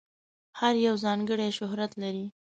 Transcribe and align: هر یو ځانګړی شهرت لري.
هر 0.59 0.73
یو 0.85 0.95
ځانګړی 1.05 1.49
شهرت 1.57 1.91
لري. 2.01 2.25